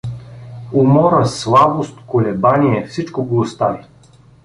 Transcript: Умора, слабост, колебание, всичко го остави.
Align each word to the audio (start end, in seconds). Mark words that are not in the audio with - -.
Умора, 0.83 1.25
слабост, 1.25 1.99
колебание, 2.07 2.85
всичко 2.87 3.23
го 3.23 3.39
остави. 3.39 3.83